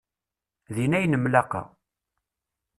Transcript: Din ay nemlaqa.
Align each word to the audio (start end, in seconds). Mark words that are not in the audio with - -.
Din 0.75 0.95
ay 0.97 1.05
nemlaqa. 1.07 1.61